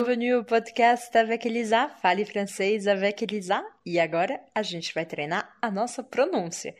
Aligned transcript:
Bienvenue 0.00 0.36
au 0.36 0.44
podcast 0.44 1.18
avec 1.18 1.44
Elisa, 1.44 1.88
fale 1.88 2.24
francês 2.24 2.86
avec 2.86 3.20
Elisa. 3.20 3.64
E 3.84 3.98
agora 3.98 4.40
a 4.54 4.62
gente 4.62 4.94
vai 4.94 5.04
treinar 5.04 5.58
a 5.60 5.72
nossa 5.72 6.04
pronúncia. 6.04 6.76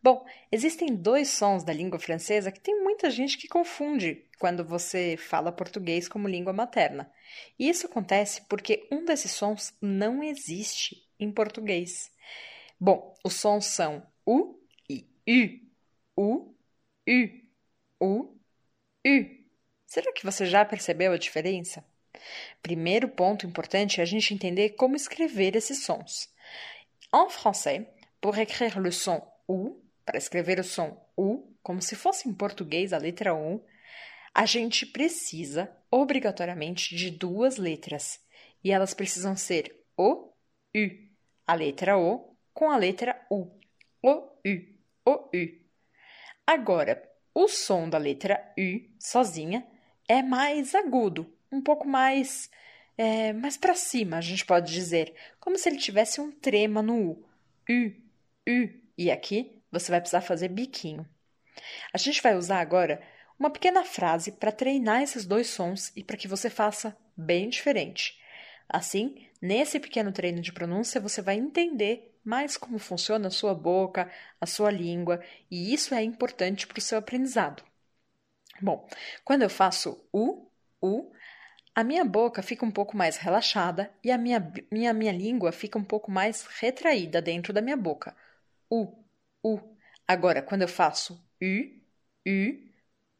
Bom, 0.00 0.24
existem 0.52 0.94
dois 0.94 1.30
sons 1.30 1.64
da 1.64 1.72
língua 1.72 1.98
francesa 1.98 2.52
que 2.52 2.60
tem 2.60 2.80
muita 2.80 3.10
gente 3.10 3.36
que 3.36 3.48
confunde 3.48 4.24
quando 4.38 4.64
você 4.64 5.16
fala 5.16 5.50
português 5.50 6.06
como 6.06 6.28
língua 6.28 6.52
materna. 6.52 7.10
E 7.58 7.68
isso 7.68 7.86
acontece 7.88 8.42
porque 8.48 8.86
um 8.92 9.04
desses 9.04 9.32
sons 9.32 9.74
não 9.82 10.22
existe 10.22 11.04
em 11.18 11.32
português. 11.32 12.08
Bom, 12.78 13.12
os 13.24 13.34
sons 13.34 13.66
são 13.66 14.06
U 14.24 14.60
e 14.88 15.04
U. 16.16 16.20
U, 16.22 16.54
U, 17.08 17.28
U, 18.00 18.40
U. 19.04 19.40
Será 19.86 20.12
que 20.12 20.24
você 20.24 20.46
já 20.46 20.64
percebeu 20.64 21.12
a 21.12 21.18
diferença? 21.18 21.84
Primeiro 22.62 23.08
ponto 23.08 23.46
importante 23.46 24.00
é 24.00 24.02
a 24.02 24.06
gente 24.06 24.34
entender 24.34 24.70
como 24.70 24.96
escrever 24.96 25.56
esses 25.56 25.84
sons. 25.84 26.28
En 27.12 27.28
français, 27.28 27.86
pour 28.20 28.38
écrire 28.38 28.78
le 28.78 28.92
son 28.92 29.20
U, 29.48 29.80
para 30.04 30.18
escrever 30.18 30.60
o 30.60 30.64
som 30.64 30.96
U, 31.16 31.56
como 31.62 31.80
se 31.80 31.96
fosse 31.96 32.28
em 32.28 32.34
português 32.34 32.92
a 32.92 32.98
letra 32.98 33.34
U, 33.34 33.64
a 34.34 34.46
gente 34.46 34.86
precisa 34.86 35.70
obrigatoriamente 35.90 36.94
de 36.94 37.10
duas 37.10 37.56
letras. 37.56 38.20
E 38.62 38.70
elas 38.70 38.94
precisam 38.94 39.36
ser 39.36 39.84
O, 39.96 40.32
U. 40.74 40.88
A 41.46 41.54
letra 41.54 41.98
O 41.98 42.36
com 42.52 42.70
a 42.70 42.76
letra 42.76 43.20
U. 43.30 43.50
O, 44.02 44.10
U. 44.10 44.30
O, 45.04 45.12
U. 45.12 45.60
Agora, 46.46 47.02
o 47.34 47.48
som 47.48 47.88
da 47.88 47.98
letra 47.98 48.52
U 48.56 48.80
sozinha 48.98 49.66
é 50.10 50.22
mais 50.24 50.74
agudo, 50.74 51.32
um 51.52 51.62
pouco 51.62 51.86
mais 51.86 52.50
é, 52.98 53.32
mais 53.32 53.56
para 53.56 53.76
cima, 53.76 54.16
a 54.16 54.20
gente 54.20 54.44
pode 54.44 54.72
dizer, 54.72 55.14
como 55.38 55.56
se 55.56 55.68
ele 55.68 55.78
tivesse 55.78 56.20
um 56.20 56.32
trema 56.32 56.82
no 56.82 57.12
U. 57.12 57.24
U, 57.70 57.92
U. 58.48 58.68
E 58.98 59.08
aqui 59.08 59.62
você 59.70 59.92
vai 59.92 60.00
precisar 60.00 60.20
fazer 60.20 60.48
biquinho. 60.48 61.08
A 61.94 61.96
gente 61.96 62.20
vai 62.20 62.34
usar 62.36 62.58
agora 62.60 63.00
uma 63.38 63.50
pequena 63.50 63.84
frase 63.84 64.32
para 64.32 64.50
treinar 64.50 65.00
esses 65.00 65.24
dois 65.24 65.46
sons 65.46 65.92
e 65.94 66.02
para 66.02 66.16
que 66.16 66.26
você 66.26 66.50
faça 66.50 66.96
bem 67.16 67.48
diferente. 67.48 68.18
Assim, 68.68 69.28
nesse 69.40 69.78
pequeno 69.78 70.10
treino 70.10 70.40
de 70.40 70.52
pronúncia, 70.52 71.00
você 71.00 71.22
vai 71.22 71.36
entender 71.36 72.12
mais 72.24 72.56
como 72.56 72.80
funciona 72.80 73.28
a 73.28 73.30
sua 73.30 73.54
boca, 73.54 74.10
a 74.40 74.44
sua 74.44 74.72
língua, 74.72 75.22
e 75.48 75.72
isso 75.72 75.94
é 75.94 76.02
importante 76.02 76.66
para 76.66 76.80
o 76.80 76.82
seu 76.82 76.98
aprendizado. 76.98 77.69
Bom, 78.62 78.86
quando 79.24 79.42
eu 79.42 79.50
faço 79.50 80.06
U, 80.12 80.50
U, 80.82 81.10
a 81.74 81.82
minha 81.84 82.04
boca 82.04 82.42
fica 82.42 82.64
um 82.64 82.70
pouco 82.70 82.96
mais 82.96 83.16
relaxada 83.16 83.92
e 84.04 84.10
a 84.10 84.18
minha, 84.18 84.52
minha, 84.70 84.92
minha 84.92 85.12
língua 85.12 85.52
fica 85.52 85.78
um 85.78 85.84
pouco 85.84 86.10
mais 86.10 86.46
retraída 86.58 87.22
dentro 87.22 87.52
da 87.52 87.62
minha 87.62 87.76
boca. 87.76 88.16
U, 88.70 89.04
U. 89.42 89.60
Agora, 90.06 90.42
quando 90.42 90.62
eu 90.62 90.68
faço 90.68 91.14
U, 91.42 91.80
U, 92.26 92.70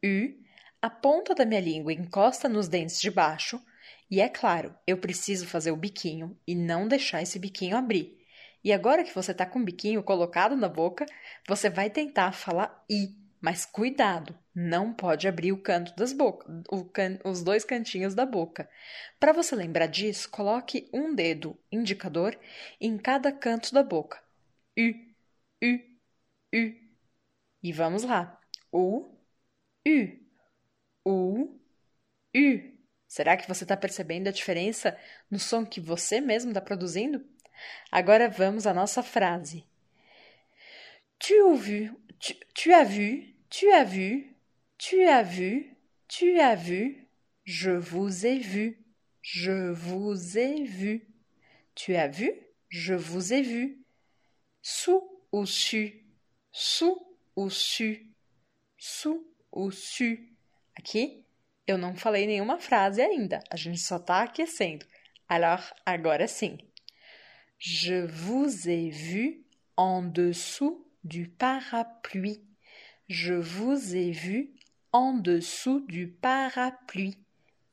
U, 0.05 0.43
a 0.81 0.89
ponta 0.89 1.33
da 1.33 1.45
minha 1.45 1.61
língua 1.61 1.93
encosta 1.93 2.49
nos 2.49 2.67
dentes 2.67 2.99
de 2.99 3.09
baixo 3.09 3.61
e, 4.09 4.19
é 4.19 4.27
claro, 4.27 4.75
eu 4.85 4.97
preciso 4.97 5.47
fazer 5.47 5.71
o 5.71 5.77
biquinho 5.77 6.37
e 6.45 6.53
não 6.53 6.87
deixar 6.87 7.21
esse 7.21 7.39
biquinho 7.39 7.77
abrir. 7.77 8.19
E 8.63 8.71
agora 8.73 9.03
que 9.03 9.15
você 9.15 9.31
está 9.31 9.45
com 9.45 9.59
o 9.59 9.63
biquinho 9.63 10.03
colocado 10.03 10.55
na 10.55 10.67
boca, 10.67 11.05
você 11.47 11.69
vai 11.69 11.89
tentar 11.89 12.31
falar 12.33 12.83
I 12.89 13.21
mas 13.41 13.65
cuidado, 13.65 14.37
não 14.53 14.93
pode 14.93 15.27
abrir 15.27 15.51
o 15.51 15.61
canto 15.61 15.95
das 15.95 16.13
bocas, 16.13 16.47
can, 16.93 17.19
os 17.23 17.43
dois 17.43 17.63
cantinhos 17.63 18.13
da 18.13 18.25
boca. 18.25 18.69
Para 19.19 19.31
você 19.31 19.55
lembrar 19.55 19.87
disso, 19.87 20.29
coloque 20.29 20.89
um 20.93 21.15
dedo 21.15 21.57
indicador 21.71 22.37
em 22.79 22.97
cada 22.97 23.31
canto 23.31 23.73
da 23.73 23.83
boca. 23.83 24.21
U, 24.77 24.91
U, 25.63 25.79
U. 26.53 26.75
E 27.63 27.71
vamos 27.71 28.03
lá. 28.03 28.39
U, 28.71 29.09
U, 29.87 30.19
U, 31.05 31.59
U. 32.35 32.71
Será 33.07 33.35
que 33.35 33.47
você 33.47 33.63
está 33.63 33.75
percebendo 33.75 34.29
a 34.29 34.31
diferença 34.31 34.97
no 35.29 35.37
som 35.37 35.65
que 35.65 35.81
você 35.81 36.21
mesmo 36.21 36.51
está 36.51 36.61
produzindo? 36.61 37.25
Agora 37.91 38.29
vamos 38.29 38.65
à 38.65 38.73
nossa 38.73 39.03
frase. 39.03 39.65
Tu 41.19 41.33
as 41.53 41.59
vu, 41.59 42.01
tu, 42.19 42.33
tu 42.53 42.73
as 42.73 42.89
vu, 42.89 43.23
tu 43.49 43.69
as 43.73 43.93
vu, 43.93 44.30
tu 44.81 45.05
as 45.05 45.21
vu, 45.21 45.77
tu 46.07 46.39
as 46.39 46.55
vu, 46.55 47.07
je 47.45 47.69
vous 47.69 48.25
ai 48.25 48.39
vu, 48.39 48.83
je 49.21 49.69
vous 49.69 50.39
ai 50.39 50.63
vu. 50.63 51.07
Tu 51.75 51.95
as 51.95 52.07
vu, 52.07 52.33
je 52.67 52.95
vous 52.95 53.31
ai 53.31 53.43
vu. 53.43 53.85
Sous 54.63 55.03
ou 55.31 55.45
su, 55.45 56.03
sous 56.51 56.97
ou 57.35 57.51
su, 57.51 58.11
sous 58.75 59.23
ou 59.51 59.69
su. 59.69 60.17
Aqui 60.75 61.23
eu 61.67 61.77
não 61.77 61.95
falei 61.95 62.25
nenhuma 62.25 62.57
frase 62.57 63.01
ainda, 63.01 63.39
a 63.51 63.55
gente 63.55 63.79
só 63.79 63.97
está 63.97 64.23
aquecendo. 64.23 64.83
Alors, 65.29 65.71
agora 65.85 66.27
sim. 66.27 66.57
Je 67.59 68.07
vous 68.07 68.67
ai 68.67 68.89
vu 68.89 69.45
en 69.77 70.01
dessous 70.01 70.87
du 71.03 71.27
parapluie. 71.27 72.43
Je 73.07 73.35
vous 73.35 73.95
ai 73.95 74.11
vu 74.11 74.55
en 74.93 75.13
dessous 75.13 75.79
du 75.81 76.07
parapluie. 76.07 77.17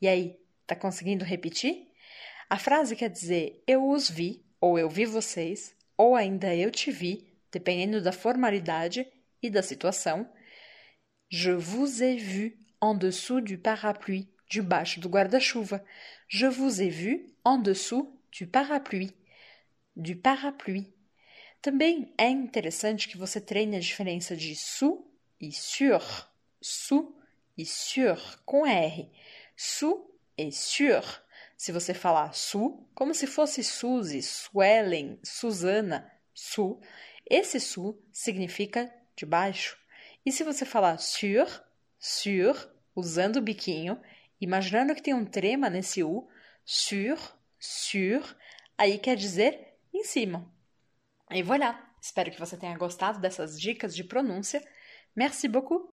E 0.00 0.08
aí, 0.08 0.38
tá 0.66 0.76
conseguindo 0.76 1.24
repetir? 1.24 1.88
A 2.48 2.58
frase 2.58 2.96
quer 2.96 3.10
dizer 3.10 3.62
eu 3.66 3.88
os 3.88 4.08
vi, 4.08 4.44
ou 4.60 4.78
eu 4.78 4.88
vi 4.88 5.04
vocês, 5.04 5.74
ou 5.96 6.14
ainda 6.14 6.54
eu 6.54 6.70
te 6.70 6.90
vi, 6.90 7.28
dependendo 7.50 8.00
da 8.00 8.12
formalidade 8.12 9.06
e 9.42 9.50
da 9.50 9.62
situação. 9.62 10.30
Je 11.30 11.52
vous 11.52 12.02
ai 12.02 12.16
vu 12.16 12.56
en 12.80 12.94
dessous 12.94 13.40
du 13.40 13.58
parapluie, 13.58 14.28
debaixo 14.48 15.00
do 15.00 15.08
guarda-chuva. 15.08 15.84
Je 16.28 16.46
vous 16.46 16.80
ai 16.80 16.88
vu 16.88 17.34
en 17.44 17.58
dessous 17.58 18.18
du 18.30 18.46
parapluie, 18.46 19.14
du 19.96 20.16
parapluie. 20.16 20.92
Também 21.60 22.14
é 22.16 22.28
interessante 22.28 23.08
que 23.08 23.18
você 23.18 23.40
treine 23.40 23.76
a 23.76 23.80
diferença 23.80 24.36
de 24.36 24.54
sous 24.54 25.04
e 25.40 25.52
sur, 25.52 26.27
sous 26.60 27.14
e 27.56 27.64
sur 27.64 28.40
com 28.44 28.66
R. 28.66 29.10
Sous 29.56 29.98
e 30.36 30.50
sur. 30.52 31.02
Se 31.56 31.72
você 31.72 31.92
falar 31.92 32.34
su, 32.34 32.86
como 32.94 33.12
se 33.14 33.26
fosse 33.26 33.64
Suzy, 33.64 34.22
Suelen, 34.22 35.18
Susana, 35.24 36.08
su, 36.32 36.80
esse 37.28 37.58
su 37.58 38.00
significa 38.12 38.92
de 39.16 39.26
baixo. 39.26 39.76
E 40.24 40.30
se 40.30 40.44
você 40.44 40.64
falar 40.64 40.98
sur, 40.98 41.46
sur, 41.98 42.70
usando 42.94 43.36
o 43.36 43.42
biquinho, 43.42 44.00
imaginando 44.40 44.94
que 44.94 45.02
tem 45.02 45.14
um 45.14 45.24
trema 45.24 45.68
nesse 45.68 46.04
u, 46.04 46.28
sur, 46.64 47.18
sur, 47.58 48.36
aí 48.76 48.98
quer 48.98 49.16
dizer 49.16 49.74
em 49.92 50.04
cima. 50.04 50.48
E 51.30 51.42
voilà! 51.42 51.84
Espero 52.00 52.30
que 52.30 52.38
você 52.38 52.56
tenha 52.56 52.78
gostado 52.78 53.20
dessas 53.20 53.60
dicas 53.60 53.94
de 53.94 54.04
pronúncia. 54.04 54.64
Merci 55.16 55.48
beaucoup 55.48 55.84